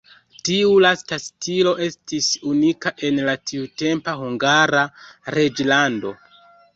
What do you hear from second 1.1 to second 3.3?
stilo estis unika en